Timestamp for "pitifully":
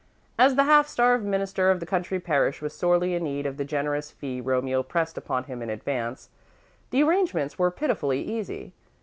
7.69-8.23